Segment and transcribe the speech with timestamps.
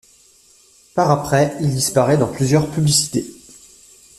[0.95, 3.29] Par après, il apparaît dans plusieurs publicités.